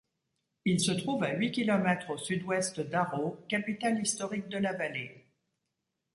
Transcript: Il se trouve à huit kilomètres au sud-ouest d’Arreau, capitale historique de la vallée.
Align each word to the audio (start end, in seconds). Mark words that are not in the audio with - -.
Il 0.65 0.79
se 0.79 0.91
trouve 0.93 1.23
à 1.23 1.35
huit 1.35 1.51
kilomètres 1.51 2.09
au 2.09 2.17
sud-ouest 2.17 2.79
d’Arreau, 2.79 3.39
capitale 3.47 4.01
historique 4.01 4.47
de 4.49 4.57
la 4.57 4.73
vallée. 4.73 5.27